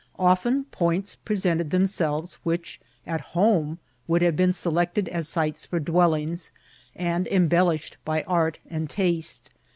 [0.17, 3.77] Often points presented them* selves, which at home
[4.07, 6.51] would have been selected as sites for dwellings,
[6.95, 9.51] and embellished by art and taste.